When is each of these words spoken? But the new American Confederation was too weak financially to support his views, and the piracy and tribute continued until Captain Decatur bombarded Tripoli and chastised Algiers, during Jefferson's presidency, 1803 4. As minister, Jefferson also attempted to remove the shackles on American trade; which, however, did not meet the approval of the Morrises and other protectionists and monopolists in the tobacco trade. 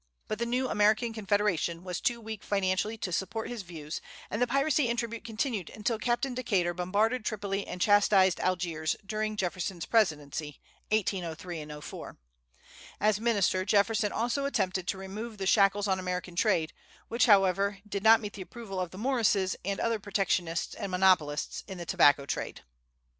But 0.27 0.39
the 0.39 0.47
new 0.47 0.67
American 0.67 1.13
Confederation 1.13 1.83
was 1.83 2.01
too 2.01 2.19
weak 2.19 2.41
financially 2.43 2.97
to 2.97 3.11
support 3.11 3.49
his 3.51 3.61
views, 3.61 4.01
and 4.31 4.41
the 4.41 4.47
piracy 4.47 4.89
and 4.89 4.97
tribute 4.97 5.23
continued 5.23 5.69
until 5.69 5.99
Captain 5.99 6.33
Decatur 6.33 6.73
bombarded 6.73 7.23
Tripoli 7.23 7.67
and 7.67 7.79
chastised 7.79 8.39
Algiers, 8.39 8.95
during 9.05 9.35
Jefferson's 9.35 9.85
presidency, 9.85 10.59
1803 10.89 11.67
4. 11.79 12.17
As 12.99 13.19
minister, 13.19 13.63
Jefferson 13.63 14.11
also 14.11 14.45
attempted 14.45 14.87
to 14.87 14.97
remove 14.97 15.37
the 15.37 15.45
shackles 15.45 15.87
on 15.87 15.99
American 15.99 16.35
trade; 16.35 16.73
which, 17.07 17.27
however, 17.27 17.77
did 17.87 18.01
not 18.01 18.19
meet 18.21 18.33
the 18.33 18.41
approval 18.41 18.79
of 18.79 18.89
the 18.89 18.97
Morrises 18.97 19.55
and 19.63 19.79
other 19.79 19.99
protectionists 19.99 20.73
and 20.73 20.89
monopolists 20.89 21.63
in 21.67 21.77
the 21.77 21.85
tobacco 21.85 22.25
trade. 22.25 22.61